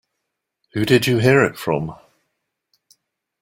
Who 0.73 0.83
did 0.83 1.05
you 1.05 1.19
hear 1.19 1.43
it 1.45 1.59
from? 1.59 1.93